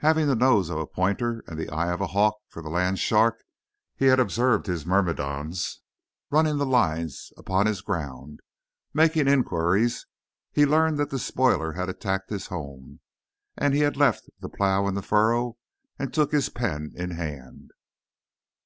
[0.00, 2.98] Having the nose of a pointer and the eye of a hawk for the land
[2.98, 3.42] shark,
[3.96, 5.80] he had observed his myrmidons
[6.28, 8.40] running the lines upon his ground.
[8.92, 10.04] Making inquiries,
[10.50, 13.00] he learned that the spoiler had attacked his home,
[13.56, 15.56] and he left the plough in the furrow
[15.98, 17.70] and took his pen in hand.